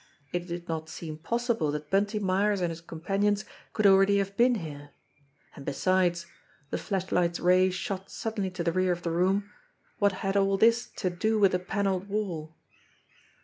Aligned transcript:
It 0.31 0.47
did 0.47 0.67
not 0.67 0.89
seem 0.89 1.19
possible 1.19 1.69
that 1.71 1.91
Bunty 1.91 2.17
Myers 2.17 2.59
and 2.59 2.71
his 2.71 2.81
companions 2.81 3.45
could 3.71 3.85
already 3.85 4.17
have 4.17 4.35
been 4.35 4.55
here. 4.55 4.89
And 5.55 5.63
besides 5.63 6.25
the 6.71 6.79
flashlight's 6.79 7.39
ray 7.39 7.69
shot 7.69 8.09
suddenly 8.09 8.49
to 8.49 8.63
the 8.63 8.71
rear 8.73 8.91
of 8.93 9.03
the 9.03 9.11
room 9.11 9.51
what 9.99 10.11
had 10.25 10.35
all 10.35 10.57
this 10.57 10.87
to 10.95 11.11
do 11.11 11.37
with 11.37 11.51
the 11.51 11.59
panelled 11.59 12.09
wall 12.09 12.55